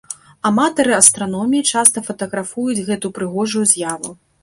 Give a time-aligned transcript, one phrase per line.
[0.49, 4.11] Аматары астраноміі часта фатаграфуюць гэту прыгожую з'яву.